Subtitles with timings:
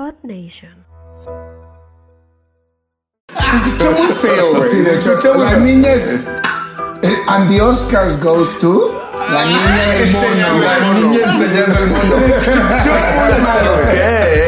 [0.00, 0.86] Odd Nation.
[3.28, 4.68] Está muy feo, güey.
[4.70, 6.06] Sí, de hecho, la niña es.
[7.02, 8.99] eh, and the Oscars goes to.
[9.32, 9.60] La niña
[9.98, 10.26] del mono,
[10.60, 12.16] La niña enseñando el mono.
[12.26, 12.92] Escuchó
[13.24, 13.98] muy mal, güey.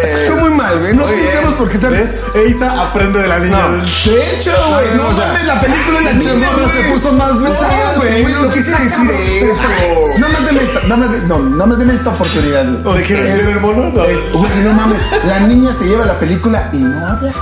[0.05, 0.95] Escuchó muy mal, güey.
[0.95, 1.91] No tenemos por qué estar.
[1.91, 2.15] ¿Ves?
[2.35, 3.57] Eisa aprende de la niña.
[4.05, 8.25] De hecho, güey, no, mames, la película la niña se puso más No, versada, güey,
[8.33, 10.19] no quise decir eso.
[10.19, 12.67] No más deme esta, no no, no más deme esta oportunidad.
[12.83, 12.99] güey.
[12.99, 13.91] ¿De qué el mono?
[13.91, 14.05] No.
[14.05, 17.33] es- Güey, no mames, la niña se lleva la película y no habla.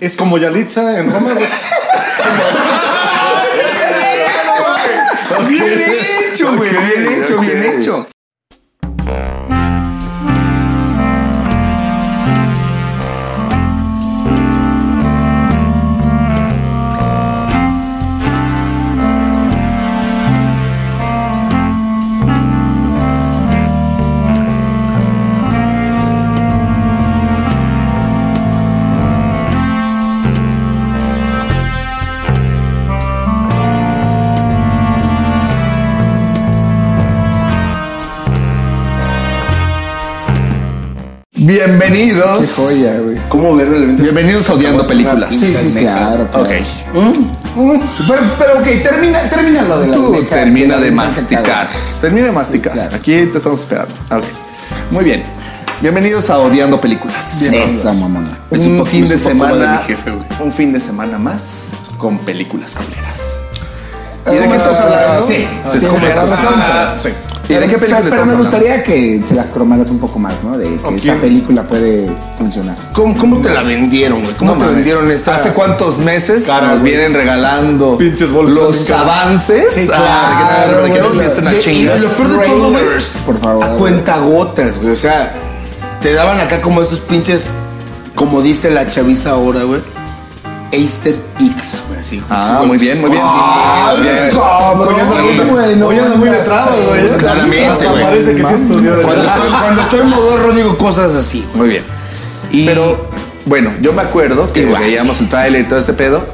[0.00, 1.30] Es como Yalitza en Roma.
[1.34, 1.46] güey.
[5.48, 5.64] Bien
[6.30, 7.27] hecho, güey, bien hecho, bien hecho.
[41.48, 42.40] Bienvenidos.
[42.40, 43.16] Qué joya, güey.
[43.30, 44.02] ¿Cómo ver realmente?
[44.02, 45.30] Bienvenidos a Odiando Películas.
[45.30, 46.28] Sí, sí, claro.
[46.30, 46.44] claro.
[46.44, 46.50] Ok.
[48.06, 51.66] Pero, pero ok, termina, termina lo de la Tú almeja, termina la de masticar.
[52.02, 52.72] Termina de masticar.
[52.74, 52.94] claro.
[52.94, 53.94] Aquí te estamos esperando.
[54.10, 54.24] Ok.
[54.90, 55.22] Muy bien.
[55.80, 57.40] Bienvenidos a Odiando Películas.
[57.40, 58.38] Esa mamona.
[58.50, 59.78] Es un fin de un semana.
[59.78, 60.12] de jefe,
[60.44, 63.36] un fin de semana más con películas culeras.
[64.26, 65.26] ¿Y de Ah, qué estás hablando?
[65.26, 65.48] Sí,
[65.80, 65.86] Sí.
[66.14, 67.08] Ah, sí.
[67.48, 70.18] ¿Y de qué Pero- película Pero, estamos me gustaría que se las cromaras un poco
[70.18, 70.58] más, ¿no?
[70.58, 72.76] De que esa película puede funcionar.
[72.92, 74.34] ¿Cómo, cómo te la vendieron, güey?
[74.36, 74.76] ¿Cómo No te mames.
[74.76, 75.34] vendieron esta?
[75.34, 76.92] ¿Hace cuántos meses Cara, nos güey.
[76.92, 79.02] vienen regalando Pinches los caras.
[79.02, 79.64] avances?
[79.74, 81.06] Sí, Ah, claro, que no-
[81.72, 82.84] y lo peor de todo, güey,
[83.24, 83.64] por favor.
[83.64, 84.92] A cuentagotas, güey.
[84.92, 85.32] O sea,
[86.02, 87.46] te daban acá como esos pinches,
[88.14, 89.82] como dice la chaviza ahora, güey.
[90.72, 91.82] Easter X.
[91.98, 93.22] Así, Ah, muy bien, muy bien.
[93.24, 94.28] ¡Ay, Bien.
[94.30, 95.48] cabrón!
[95.50, 97.08] güey, no anda muy letrado, güey.
[97.18, 98.02] Claramente, Hasta güey.
[98.04, 101.46] parece que sí estudió Cuando estoy, estoy modorro digo cosas así.
[101.54, 101.84] Muy bien.
[102.66, 103.10] Pero,
[103.46, 106.24] bueno, yo me acuerdo que veíamos el tráiler y todo ese pedo.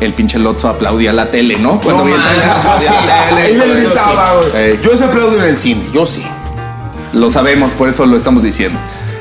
[0.00, 1.80] El pinche Lotso aplaudía la tele, ¿no?
[1.80, 3.80] Cuando No vi el tráiler mames, aplaudía sí, la tele.
[3.80, 4.62] gritaba, güey.
[4.70, 6.26] Ey, yo se aplaudo en el cine, yo sí.
[7.12, 8.78] Lo sabemos, por eso lo estamos diciendo.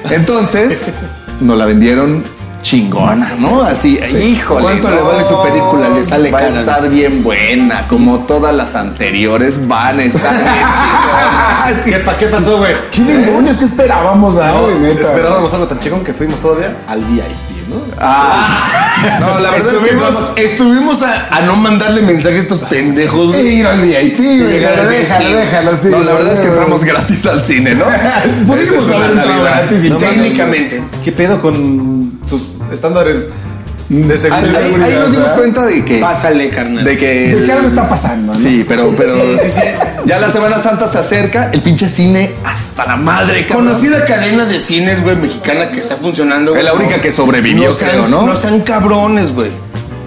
[0.09, 0.93] Entonces,
[1.39, 2.23] nos la vendieron
[2.71, 3.61] chingona, ¿no?
[3.63, 4.61] Así, híjole.
[4.61, 5.89] ¿Cuánto no, le vale su película?
[5.89, 10.31] Le sale Va a cara, estar bien buena, como todas las anteriores van a estar
[10.33, 10.45] bien
[10.77, 11.83] chingonas.
[11.83, 12.71] ¿Qué, pa- ¿Qué pasó, güey?
[12.89, 13.57] ¿Qué demonios?
[13.57, 15.01] ¿Qué esperábamos, güey, neta?
[15.01, 17.81] Esperábamos algo tan chingón que fuimos todavía al VIP, ¿no?
[17.99, 22.59] Ah, no, la verdad es que Estuvimos, estuvimos a, a no mandarle mensaje a estos
[22.61, 23.59] pendejos, güey.
[23.59, 24.59] Ir al VIP, güey.
[24.59, 24.89] Déjalo,
[25.37, 25.87] déjalo, sí.
[25.89, 27.83] No, la verdad es que entramos gratis al cine, ¿no?
[28.45, 30.81] Pudimos haber entrado gratis y No, técnicamente.
[31.03, 32.00] ¿Qué pedo con
[32.31, 33.27] sus estándares
[33.89, 34.61] de Ahí, seguridad?
[34.63, 35.97] ahí- ahí nos dimos cuenta de que.
[35.99, 36.85] Pásale, carnal.
[36.85, 37.35] De que.
[37.35, 38.39] De que algo está pasando, ¿no?
[38.39, 39.59] Sí, pero, pero Sí, sí,
[40.05, 43.67] ya la Semana Santa se acerca, el pinche cine hasta la madre, cabrón.
[43.67, 46.55] Conocida cadena de cines, güey, mexicana que está funcionando.
[46.55, 48.25] Es la única que sobrevivió, sean, creo, ¿no?
[48.25, 49.51] No sean cabrones, güey.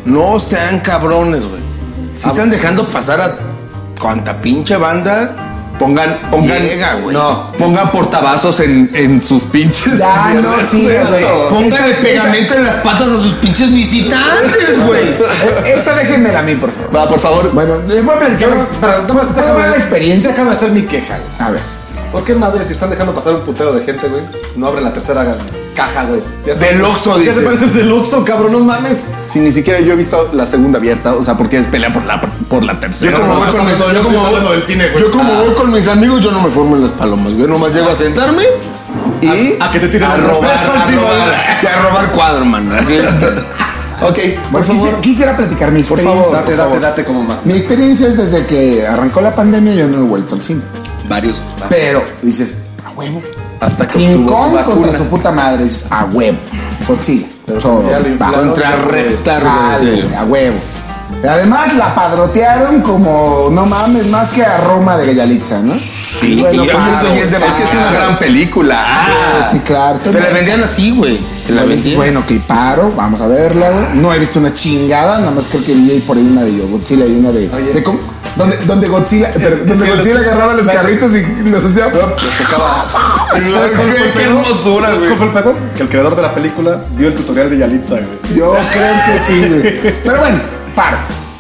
[0.07, 1.63] No sean cabrones, güey.
[2.15, 3.37] Si están dejando pasar a
[4.01, 5.44] cuanta pinche banda.
[5.79, 7.15] Pongan, pongan, Llega, güey.
[7.17, 9.99] no, pongan portavasos en, en sus pinches.
[9.99, 11.25] Ya, no, sí, güey.
[11.51, 15.03] Póngale pegamento en las patas a sus pinches visitantes, güey.
[15.67, 16.95] Esta déjenmela a mí, por favor.
[16.97, 17.51] Va, por favor.
[17.53, 18.51] Bueno, les voy a platicar.
[18.51, 20.31] ¿Puedo déjame- de la experiencia?
[20.31, 21.31] Déjame hacer mi queja, güey.
[21.49, 21.61] A ver.
[22.13, 24.23] ¿Por qué madre si están dejando pasar un putero de gente, güey?
[24.55, 25.25] No abren la tercera
[25.75, 26.23] caja, güey.
[26.47, 27.33] Ya Del Oxxo, Ya dice.
[27.35, 29.07] se parece el del Oxxo, cabrón, no mames.
[29.27, 32.05] Si ni siquiera yo he visto la segunda abierta, o sea, porque es pelea por
[32.07, 33.13] la, por la tercera.
[33.13, 35.05] Yo como no, voy con mis yo como estamos hablando voy- del cine, güey.
[35.05, 35.43] Yo como Ah.
[35.45, 37.47] voy con mis amigos, yo no me formo en las palomas, güey.
[37.47, 38.45] Nomás llego a sentarme
[39.21, 42.71] y A que te tiren a robar, a robar, y a robar cuadro, man.
[42.73, 42.99] Así.
[44.03, 44.19] Ok,
[44.51, 44.89] por favor.
[44.91, 46.21] quisi- quisiera platicar mi experiencia.
[46.21, 46.81] Date, por date, favor.
[46.81, 47.39] date como man.
[47.45, 50.61] Mi experiencia es desde que arrancó la pandemia, yo no he vuelto al cine.
[51.09, 51.41] Varios.
[51.71, 53.23] Pero dices, a huevo.
[53.61, 56.39] Hasta que King su Kong contra su puta madre, dices, a huevo.
[56.87, 57.27] Godzilla.
[57.61, 58.09] Todo, le va.
[58.09, 58.47] inflaron.
[58.47, 60.57] Contra reptar, a huevo.
[61.29, 65.73] Además la padrotearon como, no mames, más que a Roma de Gallalitza, ¿no?
[65.73, 68.83] Sí, Bueno, claro, es de Es que es una gran película.
[68.87, 69.99] Ah, sí, claro.
[70.01, 71.19] Te la vendían así, güey.
[71.47, 71.97] Te la Pero dices, vendían.
[71.97, 73.85] bueno, que paro, vamos a verla, güey.
[73.95, 76.53] No he visto una chingada, nada más creo que vi ahí por ahí una de
[76.61, 77.49] Godzilla y una de.
[77.55, 77.73] Oye.
[77.73, 78.01] de cómo-
[78.37, 81.85] donde, donde Godzilla, pero donde Godzilla los- agarraba los carritos y los hacía.
[81.93, 85.17] ¿Sabes cuál fue el Qué hermosura, ¿Sabes güey.
[85.17, 85.55] cuál fue el pedo?
[85.77, 88.35] Que el creador de la película vio el tutorial de Yalitza, güey.
[88.37, 89.95] Yo creo que sí, güey.
[90.05, 90.39] Pero bueno,
[90.75, 90.99] paro.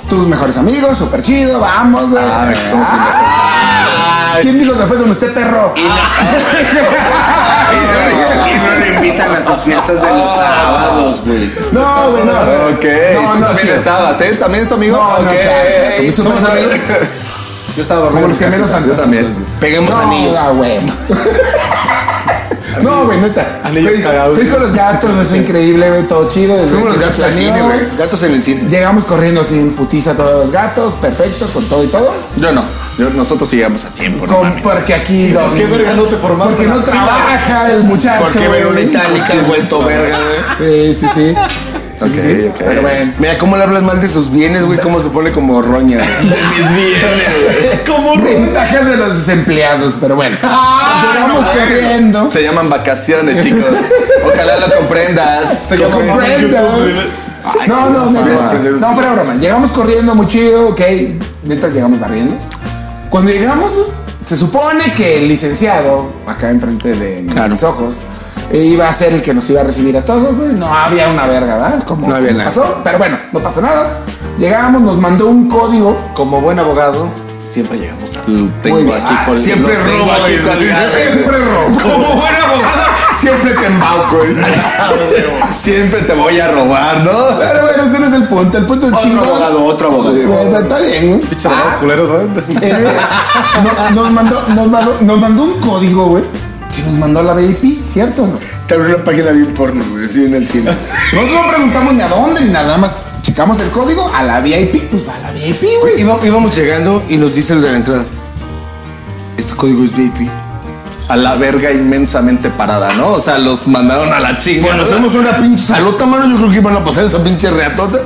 [0.09, 2.23] Tus mejores amigos, súper chido, vamos, güey.
[2.25, 3.64] Ah, somos Ah,
[4.41, 5.73] ¿Quién dijo que fue con usted, perro?
[7.75, 11.51] Y no le invitan a sus fiestas de los sábados, güey.
[11.73, 12.33] No, güey, no.
[12.33, 12.85] Ok,
[13.15, 14.37] No, no, también estabas, ¿eh?
[14.39, 14.97] ¿También es tu amigo?
[14.97, 15.37] No, no, ok.
[15.99, 16.73] como Somos amigos.
[17.77, 18.29] Yo estaba Como dormido.
[18.29, 18.87] los en mi gemelos.
[18.87, 19.47] Yo también.
[19.61, 20.37] Peguemos no, anillos.
[20.39, 20.81] ah, güey.
[22.83, 23.61] No, güey, neta.
[23.65, 24.37] Anillos Fui, cagados.
[24.37, 26.57] fui con los gatos, es increíble, güey, todo chido.
[26.57, 27.81] Desde Fuimos los gatos al cine, güey.
[27.99, 28.69] Gatos en el cine.
[28.69, 32.13] Llegamos corriendo sin putiza a todos los gatos, perfecto, con todo y todo.
[32.37, 32.61] Yo no.
[32.99, 34.63] Yo- nosotros llegamos a tiempo, no Con- mames.
[34.63, 35.31] porque aquí.
[35.31, 38.23] don- ¿Qué verga no te formaste Porque no trabaja el muchacho.
[38.23, 38.85] Porque güey.
[38.85, 40.17] itálica vuelto verga,
[40.59, 40.95] güey.
[40.95, 41.35] Sí, sí, sí.
[41.95, 42.47] Sí, sí, Ok, sí.
[42.49, 42.57] ok.
[42.59, 43.13] Pero bueno.
[43.19, 45.99] Mira cómo le hablas mal de sus bienes, güey, cómo se pone como roña.
[46.23, 47.85] güey.
[47.87, 50.37] Como ventajas de los desempleados, pero bueno.
[50.43, 52.31] Llegamos corriendo.
[52.31, 53.65] Se llaman vacaciones, chicos.
[54.27, 55.67] Ojalá lo comprendas.
[55.69, 56.95] Se llama Comprenda, YouTube, güey.
[56.95, 57.69] güey.
[57.69, 58.21] No, no, No,
[58.63, 58.95] chingo.
[58.95, 59.35] fuera broma.
[59.35, 60.81] Llegamos corriendo muy chido, ok.
[61.45, 62.37] Neta, llegamos barriendo.
[63.11, 63.71] Cuando llegamos,
[64.23, 67.51] se supone que el licenciado, acá enfrente de Claro.
[67.51, 67.99] mis ojos,
[68.53, 70.53] iba a ser el que nos iba a recibir a todos, güey.
[70.55, 71.79] No había una verga, ¿verdad?
[71.79, 72.45] Es como No había nada.
[72.45, 73.99] pasó, pero bueno, no pasa nada.
[74.39, 75.97] Llegamos, nos mandó un código.
[76.15, 77.09] Como buen abogado,
[77.51, 78.27] siempre llegamos tarde.
[78.63, 78.97] Tengo Muy bien.
[78.97, 80.33] aquí Ah, con Siempre tengo robo, aquí.
[80.35, 81.81] Siempre robo.
[81.83, 82.83] Como buen abogado,
[83.21, 84.17] siempre te embauco.
[85.61, 87.13] Siempre te voy a robar, ¿no?
[87.39, 88.59] Pero bueno, ese no es el punto.
[88.59, 89.25] El punto es Otro chingón.
[89.29, 90.15] abogado, otro abogado.
[90.27, 91.21] Bueno, Está bien, güey.
[91.21, 92.09] Pinches abogados Ah, culeros.
[92.63, 92.85] Eh,
[93.63, 96.25] no- nos, mandó, nos, mandó, nos mandó un código, güey,
[96.75, 98.39] que nos mandó a la VIP, ¿cierto o no?
[98.67, 100.71] Te abrió una página bien porno, güey, así en el cine.
[101.13, 103.03] Nosotros no preguntamos ni a dónde ni nada más.
[103.23, 106.01] Checamos el código a la VIP, pues va a la VIP, güey.
[106.01, 108.05] Iba- íbamos llegando y nos dice el de la entrada.
[109.37, 110.29] Este código es VIP.
[111.09, 113.13] A la verga inmensamente parada, ¿no?
[113.13, 114.67] O sea, los mandaron a la chinga.
[114.67, 117.99] Cuando hacemos una pinche salota, mano, yo creo que iban a pasar esa pinche reatota.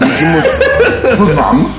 [0.00, 0.44] Dijimos,
[1.18, 1.70] Pues vamos.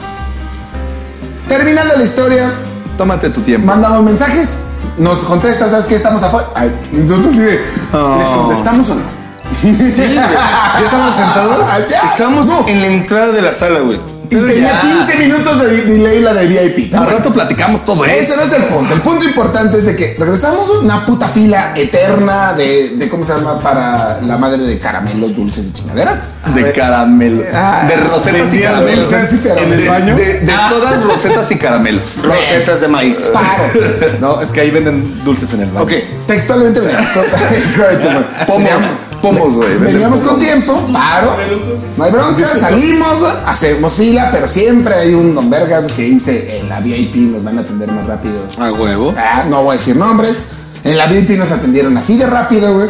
[1.48, 2.54] Terminando la historia,
[2.98, 3.68] Tómate tu tiempo.
[3.68, 4.58] mandamos mensajes,
[4.98, 5.96] nos contestas, ¿sabes qué?
[5.96, 6.48] Estamos afuera.
[6.56, 9.18] Ay, entonces sí, de, ¿les contestamos o no?
[9.64, 11.68] ¿ya estaban sentados?
[12.12, 14.17] Estamos en la entrada de la sala, güey.
[14.30, 14.82] Y tenía ya.
[14.82, 16.90] 15 minutos de delay la de VIP.
[16.92, 18.36] pero Al rato platicamos todo Ese eso.
[18.36, 18.94] no es el punto.
[18.94, 23.26] El punto importante es de que regresamos a una puta fila eterna de, de ¿cómo
[23.26, 23.60] se llama?
[23.62, 26.22] Para la madre de caramelos, dulces y chingaderas.
[26.54, 27.44] De caramelo.
[27.54, 29.10] Ah, de rosetas y caramelos.
[29.12, 29.70] dulces y caramelos.
[29.70, 30.16] De- ¿En el baño?
[30.16, 32.04] De, de sodas, rosetas y caramelos.
[32.24, 33.30] Rosetas de maíz.
[33.34, 33.64] Paro.
[34.22, 35.86] No, es que ahí venden dulces en el baño.
[35.86, 35.92] Ok.
[36.28, 37.10] Textualmente veníamos
[38.48, 38.70] Pomos.
[39.22, 39.78] Pomos, güey.
[39.78, 41.36] veníamos con tiempo, paro.
[41.98, 46.60] No hay bronca, salimos, güey, hacemos fila, pero siempre hay un don Vergas que dice
[46.60, 48.36] en la VIP nos van a atender más rápido.
[48.60, 49.14] A huevo.
[49.18, 50.48] Ah, no voy a decir nombres.
[50.84, 52.88] En la VIP nos atendieron así de rápido, güey.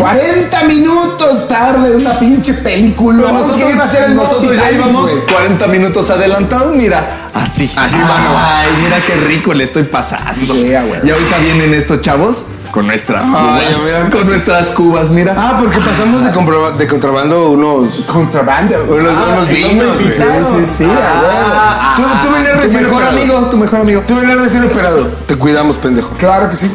[0.00, 3.18] 40 minutos tarde, una pinche película.
[3.18, 5.26] Pero nosotros, iba a ser nosotros ya íbamos güey.
[5.32, 7.30] 40 minutos adelantados, mira.
[7.34, 7.70] Así.
[7.76, 10.54] Así, Ay, mira qué rico le estoy pasando.
[10.56, 13.62] Y ahorita vienen estos chavos con nuestras Ay, cubas.
[13.84, 14.10] mira.
[14.10, 15.34] con nuestras cubas, mira.
[15.36, 18.04] Ah, porque pasamos de, comproba- de contrabando unos.
[18.06, 18.74] Contrabando.
[18.88, 19.98] Unos, unos vinos.
[19.98, 23.18] Sí, sí, sí, a Tú, tú venías tu recién mejor operado.
[23.18, 24.02] amigo, tu mejor amigo.
[24.06, 25.06] Tú venías recién operado.
[25.26, 26.10] Te cuidamos, pendejo.
[26.18, 26.74] Claro que sí.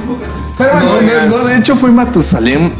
[0.61, 2.71] Pero No, bueno, no, no, de hecho fue Matusalem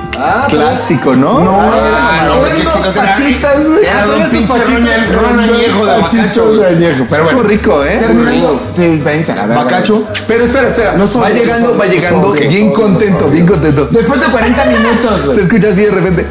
[0.49, 1.39] clásico, ¿no?
[1.39, 3.83] No, Ah, era, no, eran dos pachitas, güey.
[3.85, 7.07] Era Ah, don estos pinche pachitas, roña- eran ron dos añejo de bacacho, de añejo.
[7.09, 7.97] Pero bueno, rico, ¿eh?
[7.99, 9.01] Terminando, sí,
[9.35, 9.63] la verga.
[9.63, 10.07] Bacacho.
[10.27, 10.93] Pero espera, espera.
[10.93, 12.31] No va llegando, va llegando.
[12.33, 13.87] bien contento, bien contento.
[13.91, 15.39] Después de 40 minutos, Se güey.
[15.39, 16.27] escucha así de repente.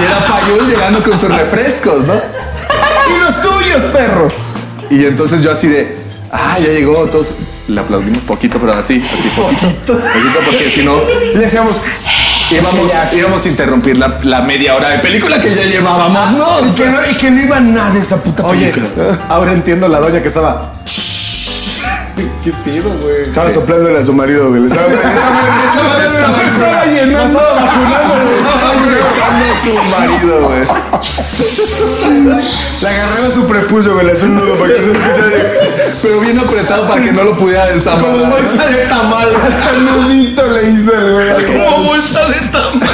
[0.00, 2.14] y era Payul llegando con sus refrescos, ¿no?
[2.14, 4.28] Y los tuyos, perro.
[4.90, 5.96] Y entonces yo así de,
[6.32, 7.04] ah, ya llegó.
[7.04, 7.34] Entonces
[7.70, 9.66] le aplaudimos poquito, pero así, así poquito.
[9.96, 10.94] Poquito porque si no,
[11.34, 11.76] le decíamos,
[12.50, 13.10] íbamos, Ya.
[13.18, 16.66] íbamos a interrumpir la, la media hora de película que ya llevábamos, ¿no?
[16.66, 19.18] Y que no, y que no iba nada esa puta Oye, película.
[19.28, 20.72] ahora entiendo la doña que estaba.
[22.44, 23.22] ¿Qué pido, güey?
[23.22, 24.60] Estaba soplándole a su marido, güey.
[24.62, 28.14] Le Estaba, Estaba llenando, vacunando.
[29.62, 30.60] Su marido, güey.
[32.80, 34.06] Le agarraba su prepucio, güey.
[34.06, 35.30] Le hacía un nudo para que se escuchara.
[36.02, 38.10] Pero bien apretado para que no lo pudiera desamarrar.
[38.10, 39.28] Como bolsa de tamal.
[39.34, 41.46] Hasta el nudito le hizo el güey.
[41.46, 42.90] Como bolsa de tamal.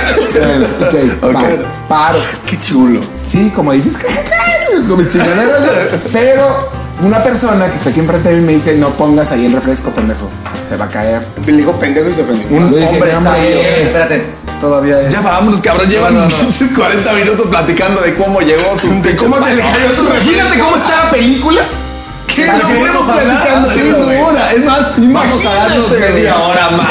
[0.83, 1.33] Ok, Ok.
[1.35, 2.19] paro, paro.
[2.47, 3.01] Qué chulo.
[3.27, 3.97] Sí, como dices,
[4.89, 5.63] como mis chingaderas,
[6.13, 6.71] pero
[7.03, 9.91] una persona que está aquí enfrente de mí me dice, no pongas ahí el refresco,
[9.93, 10.29] pendejo.
[10.69, 11.27] Se va a caer.
[11.47, 12.47] Le dijo pendejo y se ofendió.
[12.51, 13.61] Un hombre hombre sabio.
[13.83, 14.25] Espérate,
[14.61, 15.11] todavía es.
[15.11, 15.89] Ya vámonos, cabrón.
[15.89, 16.75] Llevan No, no, no.
[16.77, 18.89] 40 minutos platicando de cómo llegó su.
[19.03, 21.63] De cómo se le cayó tu Imagínate cómo está la película.
[22.37, 24.19] Lo que vamos hablando, platicando sin güey.
[24.19, 24.53] duda.
[24.53, 26.87] Es más, vamos a darnos media hora más.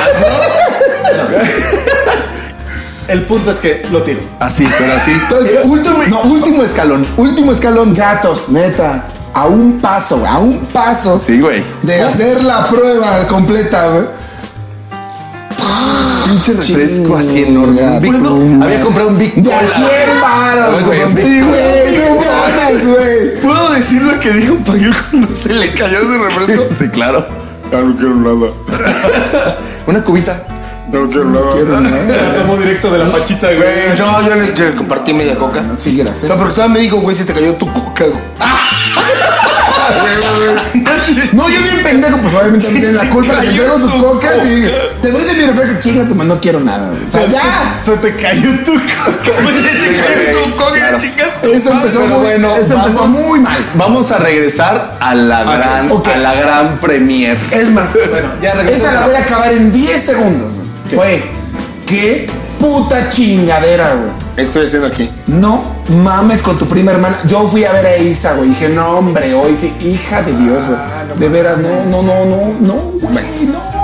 [3.08, 4.20] El punto es que lo tiro.
[4.40, 5.12] Así, pero así.
[5.12, 7.06] Entonces, Eh, último, no, último escalón.
[7.18, 7.94] Último escalón.
[7.94, 9.06] Gatos, neta.
[9.36, 11.62] A un paso, a un paso Sí, güey.
[11.84, 14.06] de hacer la prueba completa, güey.
[16.26, 18.00] Pinche refresco así enorme.
[18.00, 19.60] Big- tu había comprado un Big De Cola.
[19.76, 21.08] 100 varos, Güey, güey.
[21.16, 21.22] sí.
[21.22, 23.42] Sí, güey, no mames, güey.
[23.42, 26.64] ¿Puedo decir lo que dijo Payul cuando se le cayó ese refresco?
[26.80, 27.26] Sí, claro.
[27.72, 28.52] Ya no quiero nada.
[29.88, 30.42] Una cubita.
[30.92, 31.52] Ya no quiero nada.
[31.54, 32.58] Quiero nada.
[32.60, 33.58] Directo de la pachita, güey.
[33.58, 35.64] Güey, yo, yo le, compartí media coca.
[35.78, 36.28] Sí, O gracias.
[36.28, 38.20] sea, porque estaba me dijo, güey, se te cayó tu coca, güey.
[41.34, 43.34] No, yo bien pendejo, pues obviamente no tiene la culpa.
[43.42, 44.66] Le entrego sus cocas y
[45.02, 46.92] te doy de mi refresco, chinga tu no quiero nada.
[47.08, 47.80] O sea, ya.
[47.84, 49.14] Se te cayó tu coca.
[49.24, 51.26] Se te cayó tu coca, chica.
[51.44, 53.66] Eso empezó, muy, bueno, eso empezó muy mal.
[53.76, 56.08] Vamos a regresar a la gran, ok.
[56.08, 57.38] a la gran premier.
[57.52, 58.88] Es más, Bueno, ya regresamos.
[58.88, 60.54] Esa la voy a acabar en 10 segundos.
[60.94, 61.24] Fue,
[61.86, 64.25] qué puta chingadera, güey.
[64.38, 65.10] Estoy haciendo aquí.
[65.28, 65.64] No
[66.04, 67.18] mames con tu prima hermana.
[67.26, 68.50] Yo fui a ver a Isa, güey.
[68.50, 71.20] Dije, no, hombre, hoy sí, hija de Dios, güey.
[71.20, 73.75] de veras, no, no, no, no, no, güey, no.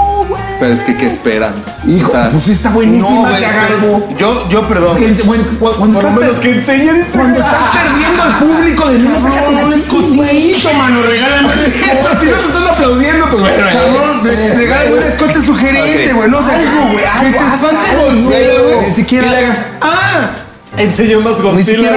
[0.61, 1.51] Pero es que, ¿qué esperan?
[1.87, 4.07] Hijo, O sea, pues está buenísima, No, que haga algo.
[4.15, 4.95] Yo, yo, perdón.
[5.03, 7.17] Es que, bueno, cu- cuando Por estás menos que enseñe, dice.
[7.17, 12.19] Cuando estás perdiendo al público de nuevo, sácate la escotito, mano, regálame un escote.
[12.21, 13.65] Si no te están aplaudiendo, pues bueno.
[13.73, 16.29] Cabrón, re- regálame un escote sugerente, güey.
[16.29, 16.37] No.
[16.37, 18.87] Algo, güey, Que te espante Godzilla, güey.
[18.89, 20.29] Ni siquiera- le hagas, ¡ah!
[20.77, 21.89] Enseñó más Godzilla,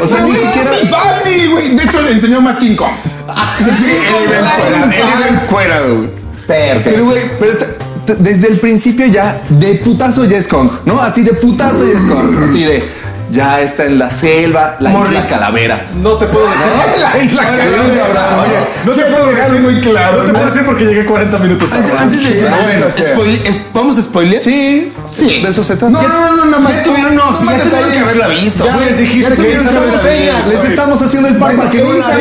[0.00, 1.74] o sea, ni siquiera, fácil, güey.
[1.76, 2.92] De hecho, le enseñó más King Kong.
[3.58, 6.10] Él iba encuerado, güey.
[6.46, 6.90] Perfecto.
[6.92, 7.52] pero güey, pero
[8.14, 11.00] desde el principio ya, de putazo ya es Kong, ¿no?
[11.00, 12.82] Así de putazo ya es Kong, así de,
[13.30, 15.90] ya está en la selva, la Morri- isla calavera.
[16.00, 16.66] No te puedo decir.
[17.00, 18.42] La isla Calavera.
[18.42, 20.18] oye, no te puedo dejar muy claro.
[20.18, 21.92] No te puedo decir porque llegué 40 minutos tarde.
[21.98, 24.42] Antes, de ¿vamos a spoiler?
[24.42, 25.42] Sí, Sí.
[25.42, 25.92] de eso se trata.
[25.92, 26.72] No, no, no, no, nada más.
[26.74, 28.02] Ya tuvieron, no, ya tuvieron que
[28.54, 30.50] Ya les dijiste Ya que tuvieron esa que haberla enseña, visto.
[30.52, 32.14] Les estamos haciendo el pan Bueno, para que no Isa.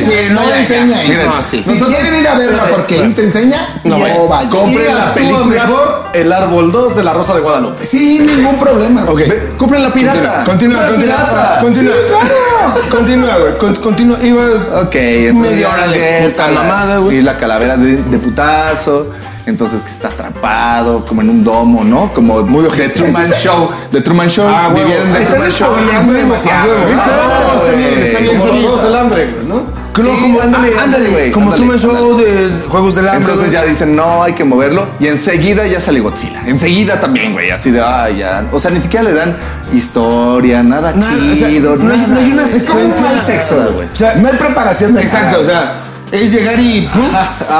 [0.00, 0.96] Sí, no, no enseña.
[1.26, 4.50] No, Si quieren ir a verla porque Isa enseña, no, No, vayan.
[4.50, 5.44] compren la película.
[5.46, 7.84] mejor El Árbol 2 de la Rosa de Guadalupe.
[7.84, 9.04] Sin ningún problema.
[9.04, 9.20] Ok.
[9.58, 10.44] Compren la pirata.
[10.44, 11.16] Continúa, La continúa.
[11.16, 11.58] pirata.
[11.60, 11.94] Continúa.
[12.90, 13.58] Continúa, güey.
[13.58, 14.18] con- Continúa.
[14.22, 14.42] Iba.
[14.82, 17.18] Ok, Media hora de puta mamada, güey.
[17.18, 19.10] Y la calavera de putazo.
[19.46, 22.12] Entonces que está atrapado, como en un domo, ¿no?
[22.12, 22.88] Como Muy de.
[22.88, 23.70] Truman Show.
[23.92, 24.46] De Truman Show.
[24.48, 24.70] Ah.
[24.74, 25.68] Vivieron de Truman Show.
[26.12, 28.96] demasiado, Ah, está bien, está bien.
[29.00, 29.76] Hambre, ¿no?
[29.96, 33.24] Sí, como, ándale, ah, ándale, güey, Como ándale, Truman Show de Juegos del Hambre.
[33.32, 34.86] Entonces ya dicen, no, hay que moverlo.
[35.00, 36.42] Y enseguida ya sale Godzilla.
[36.46, 37.50] Enseguida también, güey.
[37.50, 38.44] Así de, ay, ya.
[38.52, 39.34] O sea, ni siquiera le dan
[39.72, 42.56] historia, nada, Nada, o sea, chido, no hay- no hay una güey.
[42.56, 43.00] Es como un secuencia.
[43.16, 43.88] mal sexo, güey.
[43.90, 45.40] O sea, no hay preparación de Exacto, nada.
[45.40, 45.74] o sea,
[46.12, 47.08] es llegar y ¡pum!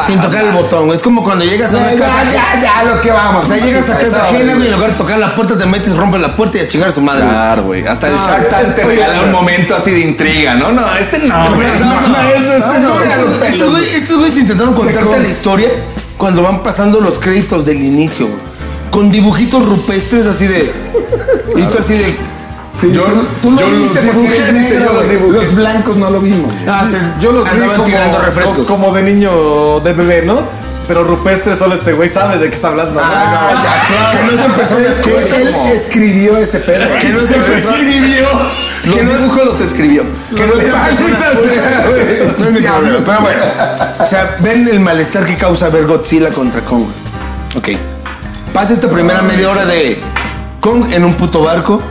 [0.06, 0.86] sin tocar el botón.
[0.86, 0.96] güey.
[0.96, 2.30] Es como cuando llegas a Ya, una ya, casa.
[2.30, 3.44] ya, ya, lo que vamos.
[3.44, 5.96] O sea, llegas a casa ajena, güey, en lugar de tocar la puerta, te metes,
[5.96, 7.22] rompes la puerta y a chingar a su madre.
[7.24, 7.34] güey.
[7.34, 7.86] Claro, güey.
[7.86, 8.20] Hasta el No,
[8.74, 10.70] te regala un momento así de intriga, ¿no?
[10.72, 11.66] No, este no, güey.
[11.80, 12.94] No, no, no, no, no, no,
[13.38, 13.52] güey.
[13.52, 15.68] Estos güey- estos güeyes intentaron contarte la historia
[16.16, 18.40] cuando van pasando los créditos del inicio, güey.
[18.90, 20.72] Con dibujitos rupestres así de.
[21.56, 22.16] Y tú así de.
[22.80, 25.08] Sí, Yo- tú, tú lo yo los viste porque dibujé, eres dice, negro, yo los
[25.10, 25.32] dibujé.
[25.44, 26.52] Los blancos no lo vimos.
[26.68, 26.84] Ah,
[27.20, 27.60] Yo los vi
[28.44, 30.42] como, como de niño de bebé, ¿no?
[30.86, 33.00] Pero rupestre solo este güey sabe de qué está hablando.
[33.00, 33.00] ¿no?
[33.02, 34.18] Ah, ya, claro.
[34.18, 36.84] Que no sean personas Es que que- él como- escribió ese pedo.
[37.00, 37.80] Que no sean personas.
[38.84, 40.02] Los Que no- dibujos los escribió.
[40.36, 40.52] Que no.
[42.38, 43.40] No es mi problema, pero bueno.
[44.00, 46.86] O sea, ven el malestar que causa ver Godzilla contra Kong.
[47.56, 47.68] Ok.
[48.52, 50.00] Pasa esta primera media hora de
[50.60, 51.82] Kong en un puto barco.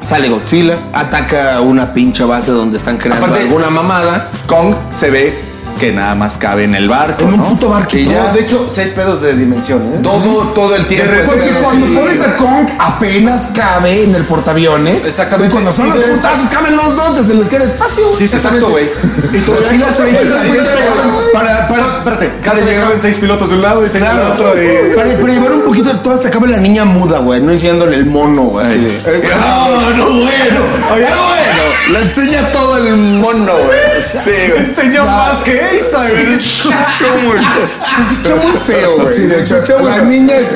[0.00, 4.30] Sale Godzilla, ataca una pinche base donde están creando Aparte- alguna mamada.
[4.46, 5.43] Kong se ve
[5.78, 7.24] que nada más cabe en el barco.
[7.24, 7.48] En un ¿no?
[7.48, 8.10] puto barquito.
[8.10, 10.00] Ya de hecho, sí hay pedos de dimensión, ¿eh?
[10.02, 11.12] todo, todo el tiempo.
[11.26, 11.94] Porque cuando sí.
[11.94, 15.06] pones a Kong apenas cabe en el portaaviones.
[15.06, 15.48] Exactamente.
[15.48, 18.04] Y cuando son los putazos caben los dos, desde les queda espacio.
[18.16, 18.88] Sí, exacto, güey.
[19.32, 20.94] Y todavía Godzilla se ve que la puedes pegar.
[21.32, 22.32] Para, para, espérate.
[22.42, 24.52] Cada caben seis pilotos de un lado y seis del otro.
[24.96, 27.40] Para, llevar un poquito de todo hasta acaba la niña muda, güey.
[27.40, 28.66] No enseñándole el mono, güey.
[28.66, 30.60] No, no, bueno.
[30.94, 31.06] Oye,
[31.54, 33.78] bueno, le enseña todo el mono, güey.
[34.02, 34.64] Sí, güey.
[34.64, 36.36] Enseñó más que Asa, güey.
[36.36, 39.14] Se escuchó muy, se escuchó muy feo, güey.
[39.14, 40.48] Sí, de hecho, la niña es.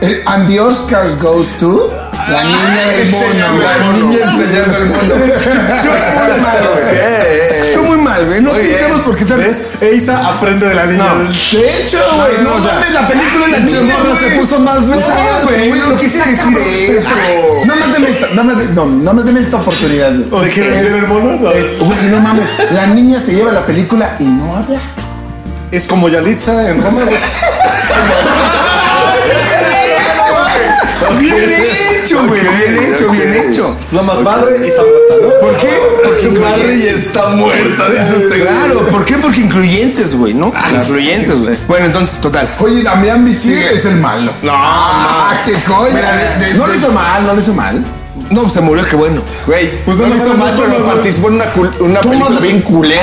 [0.00, 1.92] eh, and the Oscars goes to.
[2.28, 3.26] La niña del mono.
[3.62, 5.14] La niña enseñando el mono.
[5.14, 6.96] Se escuchó muy mal, güey.
[7.48, 9.38] Se escuchó muy No tenemos por qué estar.
[9.38, 9.62] ¿Ves?
[10.02, 11.04] Asa aprende de la niña.
[11.04, 11.24] No.
[11.24, 14.18] De hecho, güey, no, no, o sea, mames, la película de la güey.
[14.18, 17.10] se puso más No, verga, güey, no no quise decir decir eso.
[17.66, 20.12] No más deme esta, no más no, no más deme esta oportunidad.
[20.30, 21.32] ¿O de qué enseña el mono?
[21.32, 21.38] No.
[21.38, 24.80] Güey, no mames, la niña se lleva la película y no habla.
[25.70, 27.02] Es como Yalitza en Roma.
[32.08, 32.40] Bien hecho, güey.
[32.40, 33.76] Bien hecho, bien hecho.
[33.92, 35.28] Nada más barre y está muerta, ¿no?
[35.46, 35.68] ¿Por qué?
[36.04, 38.40] Porque Barry ya está muerta, dice este güey.
[38.40, 39.14] Claro, ¿por qué?
[39.18, 40.52] Porque incluyentes, güey, ¿no?
[40.74, 41.56] incluyentes, güey.
[41.66, 42.48] Bueno, entonces, total.
[42.60, 44.32] Oye, Damián Bichir es el malo.
[44.42, 45.92] No, Ah, qué joya.
[45.94, 47.84] Mira, de- de- no lo de- hizo mal, no lo hizo mal.
[48.30, 49.22] No, se murió, qué bueno.
[49.46, 51.46] Güey, Pues no no hizo mal, pero participó en una,
[51.80, 53.02] una película bien culera,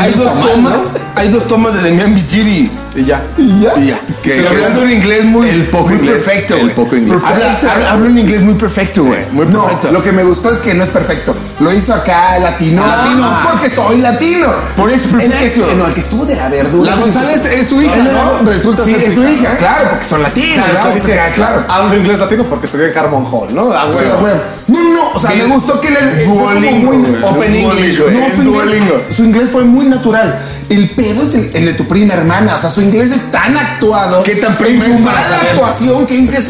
[0.00, 0.80] Hay dos, tomas,
[1.14, 3.22] hay dos tomas de Demian Bichir y, Y ya.
[3.36, 3.72] Y ya.
[3.78, 4.00] y ya.
[4.22, 6.74] Que- hablando en inglés muy, el poco muy inglés, perfecto, güey.
[6.74, 7.22] poco inglés.
[7.22, 7.70] Habla, Perfecto.
[7.70, 9.24] habla- habla un inglés muy perfecto, güey.
[9.32, 9.90] Muy No, perfecto.
[9.92, 11.36] lo que me gustó es que no es perfecto.
[11.60, 12.82] Lo hizo acá latino.
[12.84, 13.04] Ah.
[13.04, 14.48] latino, porque soy latino.
[14.76, 15.74] Por eso es El que, perfecto.
[15.76, 16.90] no, el que estuvo de la verdura.
[16.90, 18.50] La González es su hija, ¿no?
[18.50, 19.52] Resulta sí, ser es su hija, hija.
[19.52, 19.58] ¿no?
[19.58, 20.66] Claro, porque son latinos.
[20.66, 20.90] Claro,
[21.34, 21.64] claro.
[21.68, 23.70] Hablo inglés latino porque estudié en Harmon Hall, ¿no?
[23.72, 24.20] Ah, O sea, güey.
[24.32, 24.34] güey.
[24.68, 27.22] No, no, o sea, me gustó que le fue como muy güey.
[27.22, 28.14] Open English, güey.
[28.16, 28.94] No, su Duolingo.
[28.94, 30.36] inglés, su inglés fue muy natural.
[30.68, 32.52] El pedo es el, el de tu prima hermana.
[32.54, 34.24] O sea, su inglés es tan actuado.
[34.24, 36.44] ¿Qué tan En prima su es para mala actuación que dices,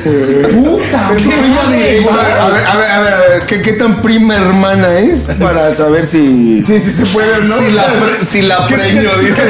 [0.51, 3.73] puta Es su prima de- A ver, a ver, a ver, a ver, ¿qué, qué
[3.75, 5.21] tan prima hermana es?
[5.39, 6.65] Para saber si...
[6.65, 7.59] Sí, sí se puede, ¿no?
[7.59, 9.43] Si la, pre- si la preño, dice.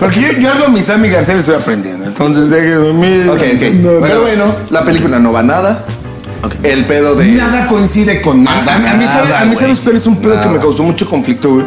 [0.00, 2.04] Porque yo, yo algo a mi Sammy García le estoy aprendiendo.
[2.06, 3.28] Entonces, déjenme.
[3.30, 3.62] Ok, ok.
[3.74, 4.20] No, Pero no.
[4.22, 5.84] bueno, la película no va nada.
[6.62, 7.26] El pedo de.
[7.32, 8.74] Nada coincide con A, nada.
[8.74, 9.54] a mí, a mí, ¿sabes, a mí.
[9.56, 10.52] ¿sabes cuál es un pedo que Nada.
[10.52, 11.66] me causó mucho conflicto, güey?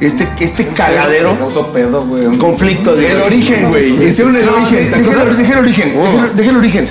[0.00, 1.36] Este, este cagadero.
[1.72, 2.36] Pedo, güey.
[2.38, 3.10] Conflicto de.
[3.12, 3.88] El origen, güey.
[4.08, 4.74] Hicieron el origen.
[4.74, 5.22] de- ¿te Deja acuerdas?
[5.22, 5.94] el- origen.
[5.94, 6.88] deja el- Deja el origen.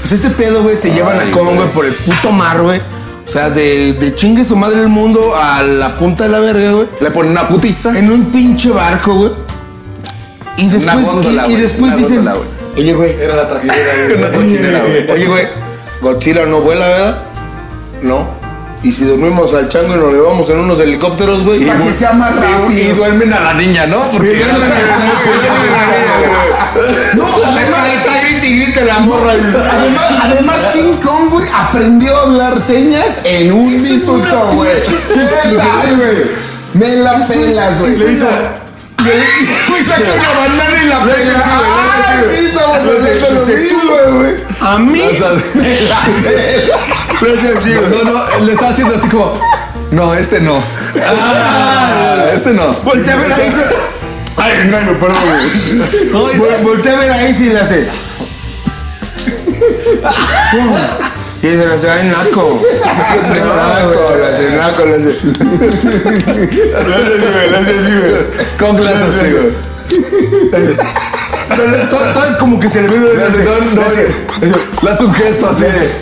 [0.00, 1.68] Pues este pedo, güey, se llevan a Kong, güey.
[1.72, 2.80] por el puto mar, güey.
[3.28, 6.72] O sea, de, de chingue su madre el mundo a la punta de la verga,
[6.72, 6.88] güey.
[7.00, 7.96] Le ponen una putiza.
[7.96, 9.30] En un pinche barco, güey.
[10.56, 12.48] Y después, Una góndola, y, y después una dicen, góndola, güey.
[12.84, 15.10] oye, güey, Era la trajinera, güey.
[15.10, 15.48] oye, güey,
[16.00, 17.22] Godzilla no vuela, ¿verdad?
[18.02, 18.40] No.
[18.82, 21.66] Y si dormimos al chango y nos llevamos en unos helicópteros, güey.
[21.66, 22.94] Para que sea más Y, rápido.
[22.96, 23.98] duermen a la niña, ¿no?
[24.10, 24.42] Porque
[27.14, 29.32] No, además está grita y grita la morra.
[29.32, 34.70] Además, además, King Kong, güey, aprendió a hablar señas en un minuto, güey.
[36.74, 37.94] Me la pelas, güey.
[39.04, 43.90] Güey, saca una banana y la güey, Ah, sí, estamos haciendo lo mismo.
[44.60, 45.00] A mí.
[47.90, 48.04] No,
[48.38, 49.38] no, le está haciendo así como.
[49.90, 50.62] No, este no.
[51.02, 52.66] Ah, este no.
[52.84, 53.54] Voltea a ver ahí.
[54.36, 56.38] Ay, engaño, perdón, güey.
[56.38, 57.88] Vol- Voltea a ver ahí si le hace.
[61.42, 62.60] Y se le hace, ay, naco.
[63.34, 65.10] Naco, le hace, naco, le hace.
[66.86, 67.48] Le hace así, güey,
[67.78, 68.14] así, güey.
[68.58, 68.76] Con
[69.32, 69.54] güey.
[71.90, 73.82] Todo- todo- como que se le ve Le hace- no, no,
[74.82, 75.94] le hace un gesto así de.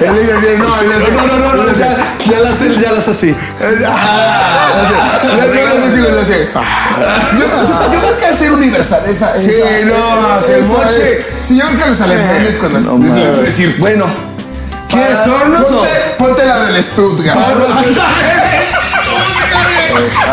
[0.00, 1.96] Él le dice así, no, No, no, no, no, ya,
[2.30, 3.34] ya las ya las así.
[7.38, 9.34] Yo, creo que hacer universal esa.
[9.34, 9.50] Sí,
[9.86, 11.12] no, el moche.
[11.18, 12.78] es- Sí, yo creo que los alemanes cuando
[13.42, 13.76] decir.
[13.78, 14.06] Bueno,
[14.88, 17.38] ¿Quiénes son los Ponte, ponte la del Stuttgart.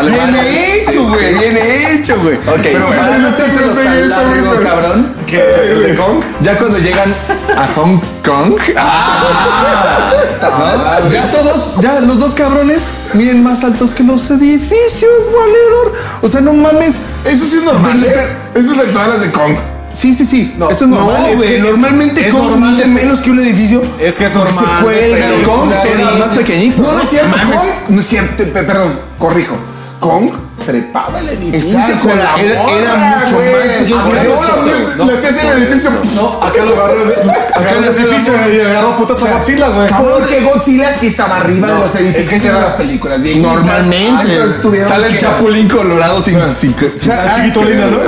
[0.02, 1.60] Viene hecho, güey, viene
[1.92, 2.36] hecho, güey.
[2.36, 2.60] ok.
[2.62, 5.14] Pero para no hacerse los güey tan es largo, güey, cabrón.
[5.26, 5.42] ¿Qué?
[5.70, 6.22] ¿El de Kong?
[6.42, 7.14] Ya cuando llegan
[7.56, 8.58] a Hong Kong.
[8.76, 11.10] ah, ¿no?
[11.10, 12.80] Ya todos, ya los dos cabrones
[13.14, 15.92] miden más altos que los edificios, valedor.
[16.22, 16.96] O sea, no mames.
[17.24, 18.04] Eso sí es normal.
[18.04, 18.36] ¿eh?
[18.54, 19.56] Eso es actualas de Kong.
[19.96, 20.54] Sí, sí, sí.
[20.58, 21.22] No, Eso es normal.
[21.22, 23.82] No, Es que- normalmente es Kong normal mide de- menos que un edificio.
[23.98, 26.82] Es que es porque normal Se cuelga, Kong era más pequeñito.
[26.82, 27.36] No, no es cierto.
[27.36, 28.44] Kong, no es cierto.
[28.44, 29.56] pe- Perdón, corrijo.
[30.00, 30.30] Kong
[30.66, 33.52] trepaba el edificio Exacto, con la era- morra, era mucho güey.
[33.52, 34.02] más.
[34.04, 35.90] Ahora No, no, no, le- le hacías en el edificio.
[36.14, 37.02] No, acá lo agarró.
[37.56, 39.88] Acá en el edificio y agarró putas a Godzilla, güey.
[39.88, 43.52] Porque Godzilla sí estaba arriba de los edificios es que de las películas viejitas.
[43.52, 44.40] Normalmente.
[44.86, 47.98] Sale el chapulín colorado sin, sin, chiquitolina, ¿no?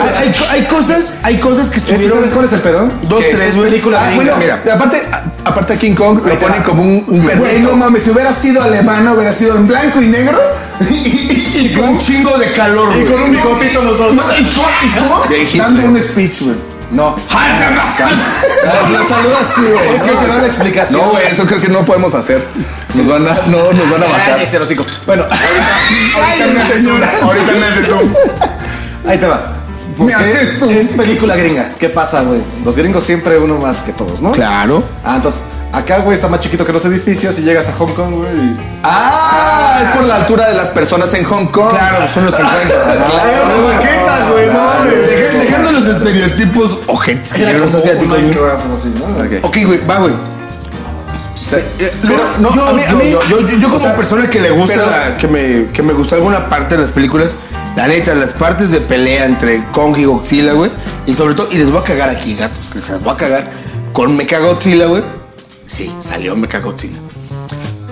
[0.50, 2.18] Hay, cosas, hay cosas que ¿Ese estuvieron.
[2.18, 2.92] ¿Sabes cuál es el pedo?
[3.08, 3.70] Dos, tres, es güey.
[3.70, 5.02] película Ah, bueno, mira, aparte,
[5.44, 8.62] aparte a King Kong lo ponen como un, un Güey, no mames, si hubiera sido
[8.62, 10.38] alemana, hubiera sido en blanco y negro.
[10.90, 13.06] y, y- y Y con un chingo de calor, Y güey.
[13.12, 14.12] con un bigotito los dos.
[14.12, 15.58] Y y Hitler.
[15.62, 16.56] dando un speech, güey.
[16.90, 17.14] No.
[17.30, 19.96] La saluda así, güey.
[19.96, 21.00] Es que te da la explicación.
[21.02, 22.42] No, güey, eso creo que no podemos hacer.
[22.94, 24.40] Nos van a, no, nos van a bajar.
[24.40, 24.84] El hocico.
[25.06, 27.10] Bueno, Ay, me haces señora.
[27.18, 28.12] zoom, Ahorita me haces zoom.
[29.06, 29.52] ahí te va.
[29.98, 30.70] Me haces zoom.
[30.70, 31.74] Es película gringa.
[31.78, 32.42] ¿Qué pasa, güey?
[32.64, 34.32] Los gringos siempre uno más que todos, ¿no?
[34.32, 34.82] Claro.
[35.04, 38.14] Ah, entonces, acá, güey, está más chiquito que los edificios y llegas a Hong Kong,
[38.14, 38.56] güey.
[38.82, 41.70] Ah, es por la altura de las personas en Hong Kong.
[41.70, 42.68] Claro, son los 50.
[42.68, 45.06] Claro, maqueta, güey, no mames.
[45.08, 47.82] Deja- Dejando los estereotipos ojetes que Era tienen como los.
[49.44, 49.56] Ok.
[49.66, 50.14] Güey, va, güey.
[52.02, 52.50] Pero, no,
[53.60, 56.90] yo, como persona que le gusta, que, me, que me gusta alguna parte de las
[56.90, 57.34] películas,
[57.76, 60.70] la neta, las partes de pelea entre Kong y Godzilla, güey,
[61.06, 63.48] y sobre todo, y les voy a cagar aquí, gatos, les voy a cagar
[63.94, 65.02] con Mecha Godzilla, güey.
[65.68, 66.98] Sí, salió Mechagodzilla.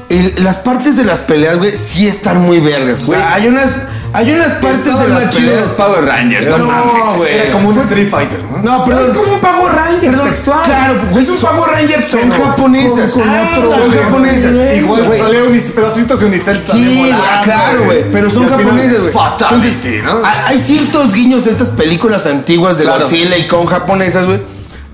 [0.09, 3.03] El- las partes de las peleas, güey, sí están muy vergas.
[3.03, 3.69] O sea, Güey, hay unas,
[4.13, 5.61] hay unas partes de las peleas.
[5.63, 7.17] los Power Rangers, no mames.
[7.17, 7.35] güey.
[7.35, 8.59] Era como un Street Fighter, ¿no?
[8.63, 9.11] No, perdón.
[9.11, 10.65] Es como un Power Ranger Perdón, textual.
[10.65, 13.11] claro, güey, es un son- Power Ranger Son pero japonesas.
[13.13, 13.73] Con, con Ah, otro.
[13.73, 13.99] son güey.
[13.99, 14.77] japonesas.
[14.79, 15.19] Igual Güey.
[15.21, 18.05] salía unis, pedacitos de Unicel Sí, también güey, volando, claro, güey.
[18.13, 19.13] Pero son japoneses, güey.
[19.13, 20.25] Fatality, ¿no?
[20.25, 23.05] Hay, hay ciertos guiños de estas películas antiguas de Claro.
[23.05, 24.41] Godzilla y con japonesas, güey.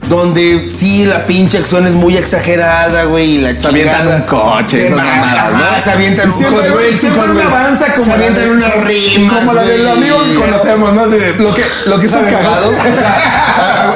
[0.09, 3.37] Donde sí, la pinche acción es muy exagerada, güey.
[3.37, 5.83] Y la Se avientan un coche, mamadas, ¿no?
[5.83, 9.37] Se avientan un Siempre- Hot Wheels, siempre una avanza como Se la avientan unas rimas.
[9.39, 9.93] Como la del güey.
[9.93, 11.09] amigo que conocemos, ¿no?
[11.09, 12.73] De, Lo que, lo que está cagado.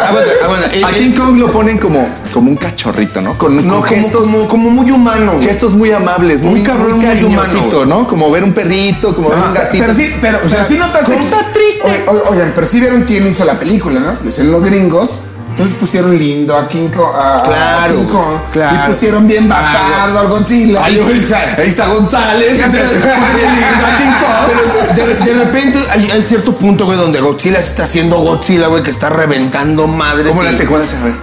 [0.09, 3.37] Ah, A King Kong lo ponen como, como un cachorrito, ¿no?
[3.39, 5.47] Con, No, gestos, como, como muy humano, güey.
[5.47, 8.07] gestos muy amables, muy, Un cabrón muy humano, ¿no?
[8.07, 9.85] Como ver un perrito, como ver un Ajá, gatito.
[9.85, 11.13] Pero sí, pero, pero sí notaste.
[11.13, 12.05] ¿cómo está triste?
[12.31, 14.29] Oigan, pero sí vieron quién hizo la película, ¿no?
[14.29, 15.19] Hicieron los gringos.
[15.57, 17.17] Entonces pusieron lindo a King Kong.
[17.17, 18.77] a- a Claro, King Kong, claro.
[18.77, 20.85] Y pusieron bien bastardo al Godzilla.
[20.85, 22.53] Ahí, está, ahí está González.
[22.59, 22.79] Ya está,
[24.95, 28.67] Pero de, de repente hay, hay cierto punto, güey, donde Godzilla se está haciendo Godzilla,
[28.67, 30.29] güey, que está reventando madres.
[30.29, 30.67] ¿Cómo y- hace?
[30.67, 30.97] ¿Cómo le hace?
[30.97, 31.15] A ver.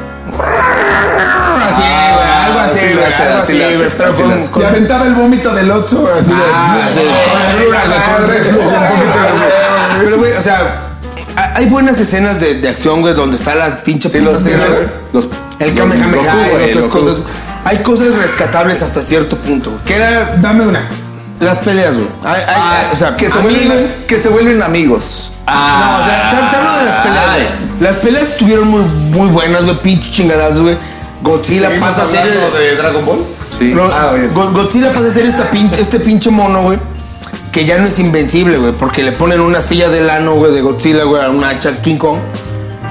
[1.65, 4.49] Así, güey, algo así, sí, güey, hace, algo así hace, güey, pero con- hace.
[4.59, 6.09] Y aventaba el vómito del 8.
[6.19, 6.99] Así de- Ah, sí,
[8.17, 8.37] con de.
[10.03, 10.82] Pero, güey, o sea,
[11.35, 15.25] hay buenas escenas de, de acción, güey, donde está la pinche Sí, los, los-
[15.59, 16.35] El los- Kamehameha
[16.69, 17.17] otras cosas.
[17.65, 19.83] Hay cosas rescatables hasta cierto punto, güey.
[19.85, 20.85] Que era Dame una.
[21.39, 22.07] las peleas, güey.
[22.23, 25.31] Hay- hay- Ah, o sea, que se, vuelven, que se vuelven amigos.
[25.47, 27.47] No, o sea, te, hablo de las peleas, güey.
[27.81, 30.77] Las peleas estuvieron muy, muy buenas, güey, pinche chingadas, güey.
[31.21, 32.25] Godzilla ¿Seguimos pasa a ser.
[32.25, 33.25] de Dragon Ball?
[33.57, 33.71] Sí.
[33.73, 36.79] No, Ah, Godzilla pasa a ser esta pinche, este pinche mono, güey.
[37.53, 38.73] Que ya no es invencible, güey.
[38.73, 41.97] Porque le ponen una astilla de lano, güey, de Godzilla, güey, a una hacha King
[41.97, 42.17] Kong.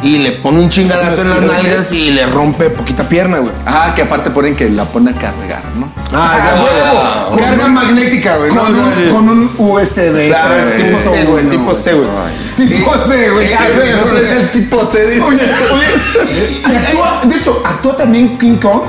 [0.04, 3.52] Y le pone un chingadazo en las de nalgas y le rompe poquita pierna, güey.
[3.66, 5.88] Ah, que aparte ponen que la ponen a cargar, ¿no?
[6.12, 7.30] Ah, ya, huevo.
[7.30, 7.44] güey.
[7.44, 8.50] Carga magnética, güey.
[8.50, 10.28] Con, no, un, con un USB.
[10.28, 11.44] Claro, tipo C, güey.
[11.48, 12.08] Tipo C, güey.
[12.56, 13.52] Tipo C, güey.
[13.52, 15.06] Ah, eh, No es el tipo C.
[15.06, 15.22] dice.
[15.22, 18.82] Oye, oye, y actúa, de hecho, actuó también King Kong,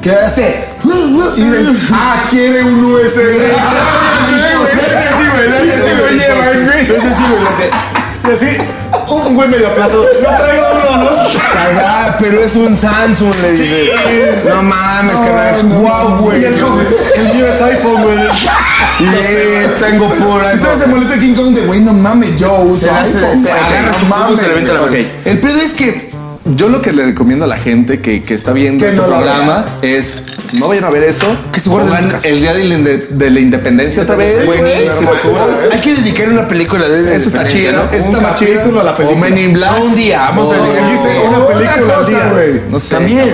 [0.00, 0.64] que hace.
[1.36, 3.18] Y de, ah, quiere un USB.
[6.96, 7.70] Ese sí, güey, lo sé.
[8.28, 8.58] Y así,
[9.08, 10.04] un güey medio aplazado.
[10.04, 11.10] Yo traigo uno, ¿no?
[11.54, 13.92] Cagá, pero es un Samsung, le dice.
[14.48, 15.68] No mames, carnal.
[15.68, 16.42] no, Guau, güey.
[16.42, 18.18] Y el, el mío es iPhone, güey.
[19.00, 20.54] Y tengo por ahí.
[20.54, 23.50] Entonces se molesta King Kong de, güey, no mames, yo uso Se, hace- iPhone, se
[23.50, 24.92] güey, agarra no su culo y se le venta la mano.
[24.92, 24.98] Ok.
[25.24, 26.10] El pedo es que
[26.44, 29.06] Yo lo que le recomiendo a la gente que, que está viendo Que este no
[29.08, 30.24] programa es
[30.58, 31.26] no vayan a ver eso.
[31.52, 34.44] Que se guarden el día de la, inde- de la independencia otra vez.
[34.46, 35.10] Buenísimo.
[35.24, 35.72] güey.
[35.72, 37.72] Hay que dedicar una película de Eso está chido.
[37.72, 37.82] ¿no?
[37.82, 38.54] Un está más chido.
[38.54, 39.18] capítulo a la película.
[39.18, 39.70] O Men in Black.
[39.78, 42.30] No, un día, vamos a dedicar una película al día.
[42.32, 42.62] güey.
[42.70, 42.90] No sé.
[42.90, 43.28] También.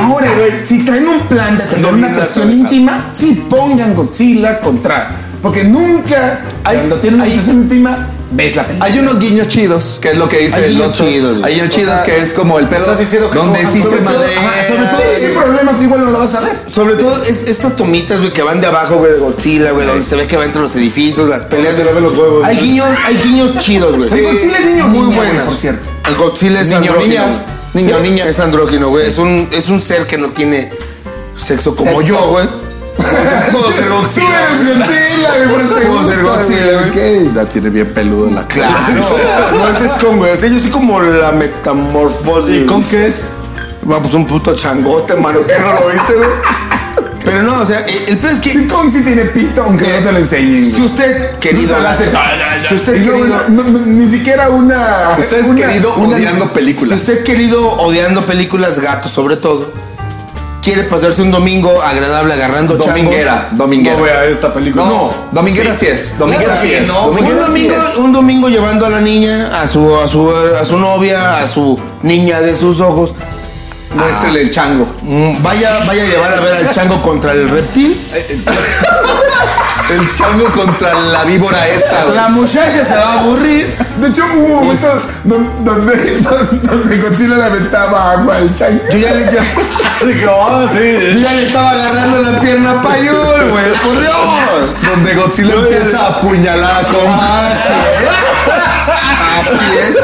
[0.00, 4.60] Ahora, güey, si traen un plan de tener No, una cuestión íntima, sí pongan Godzilla
[4.60, 5.20] contra.
[5.42, 8.90] Porque nunca, Hay- cuando tienen una cuestión íntima, ves la película.
[8.90, 11.06] Hay unos guiños chidos, que es lo que dice Hay el otro.
[11.06, 11.38] chidos.
[11.42, 12.80] Hay guiños chidos sea, que es como el pedo.
[12.80, 16.10] estás diciendo que donde sí sobre todo- ajá, sobre todo- Sí, sin problemas, igual no
[16.10, 16.62] lo vas a ver.
[16.72, 20.04] Sobre todo es- estas tomitas, güey, que van de abajo, güey, de Godzilla, güey, donde
[20.04, 21.76] se ve que va entre los edificios, las peleas.
[21.76, 22.44] ven los huevos.
[22.44, 24.12] Hay guiños, hay guiños chidos, güey.
[24.12, 25.88] El Godzilla es niño muy güey, por cierto.
[26.08, 27.44] El Godzilla es Niño, niña.
[27.74, 28.28] Niño, Sí, niña.
[28.28, 29.08] Es andrógino, güey.
[29.08, 30.70] Es un, es un ser que no tiene
[31.40, 32.48] sexo como yo, güey.
[33.52, 34.26] Puedo ser Godzilla.
[34.26, 37.26] Tú eres Godzilla, güey, por eso te Puedo ser gusta, Godzilla, güey.
[37.28, 37.34] Ok.
[37.36, 38.68] La tiene bien peludo la cara.
[38.68, 39.18] Claro.
[39.52, 40.32] No, es con, güey.
[40.32, 42.56] O sea, yo soy como la metamorfosis.
[42.62, 43.26] ¿Y con qué es?
[43.90, 45.40] Va, pues un puto changote, mano.
[45.46, 46.28] ¿Qué no lo viste, güey?
[47.24, 48.52] Pero no, o sea, el, el pedo es que.
[48.52, 50.70] Sí, Kong sí tiene pito, aunque no te lo enseñen.
[50.70, 51.74] Si usted, querido.
[52.68, 53.26] Si usted, querido.
[53.86, 55.10] ni siquiera una.
[55.18, 57.00] Usted querido una- odiando Si películas.
[57.00, 59.72] usted, querido, odiando películas, gatos sobre todo,
[60.64, 64.00] quiere pasarse un domingo agradable agarrando Dominguera, No dominguera.
[64.00, 64.84] vea esta película.
[64.84, 66.18] No, dominguera sí, es.
[66.18, 66.86] Dominguera sí es.
[66.88, 67.06] changos.
[67.06, 67.96] Dominguera un, sí domingo, es.
[67.98, 70.28] un domingo llevando a la niña, a su, a su,
[70.60, 73.14] a su novia, a su niña de sus ojos.
[73.94, 74.86] Muéstrele el chango.
[75.02, 78.00] Mm, Vaya, vaya a llevar a ver al chango contra el reptil.
[79.90, 82.04] El chango contra la víbora esa.
[82.04, 82.14] güey.
[82.16, 83.66] La muchacha se va a aburrir.
[83.98, 86.20] De hecho, hubo momentos don- donde,
[86.62, 88.80] donde Godzilla le aventaba agua al chango.
[88.92, 89.24] Yo ya le,
[90.04, 93.14] Dije, ah, yo ya le estaba agarrando la pierna a Payul,
[93.50, 93.72] güey.
[93.82, 94.14] Por Dios.
[94.90, 97.20] Donde Godzilla empieza a apuñalar a Kong.
[99.40, 99.96] Así es.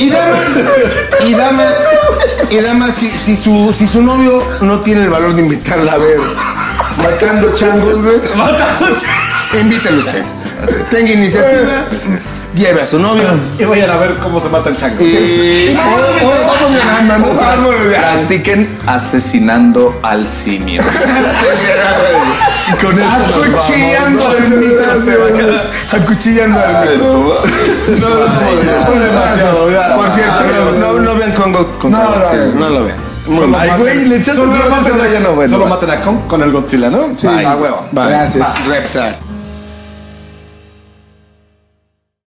[0.00, 0.36] Y dama,
[1.26, 1.62] y dama,
[2.50, 5.98] y dama, si, si su, si su novio no tiene el valor de invitarla a
[5.98, 6.18] ver
[7.02, 8.20] matando changos, güey.
[9.60, 10.24] Invítelo usted.
[10.90, 11.86] tenga iniciativa,
[12.54, 13.24] lleve a su novio.
[13.58, 15.02] Y vayan a ver cómo se mata el chango.
[15.02, 17.34] Y Vamos ganando, ¿no?
[17.34, 20.82] Vamos Practiquen asesinando al simio.
[22.68, 23.00] Y con.
[23.00, 24.82] Acuchillando al mito.
[25.92, 27.44] Acuchillando al mito.
[28.86, 29.96] Fue demasiado, ya.
[29.96, 30.44] Por cierto,
[30.78, 32.60] no, no, no vean Congo No, no, Godzilla, no.
[32.60, 33.09] no lo vean.
[33.34, 33.56] Solo.
[33.58, 35.48] Ay, güey, le echaste Solo flores maten a Ryan Owen.
[35.48, 37.08] Solo maten a Kong con el Godzilla, ¿no?
[37.14, 37.46] Sí, Bye.
[37.46, 37.86] a huevo.
[37.92, 38.66] Gracias.
[38.66, 39.29] reptar.